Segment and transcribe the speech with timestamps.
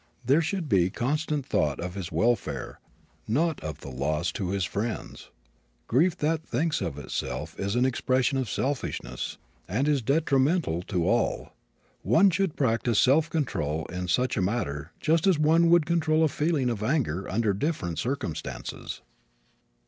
[0.25, 2.79] There should be constant thought of his welfare,
[3.27, 5.29] not of the loss to his friends.
[5.85, 9.37] Grief that thinks of itself is an expression of selfishness
[9.67, 11.55] and is detrimental to all.
[12.01, 16.27] One should practice self control in such a matter just as one would control a
[16.27, 19.01] feeling of anger under different circumstances.